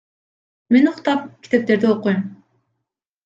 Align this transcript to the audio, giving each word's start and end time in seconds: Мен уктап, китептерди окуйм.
Мен 0.75 0.89
уктап, 0.91 1.21
китептерди 1.43 1.87
окуйм. 1.93 2.21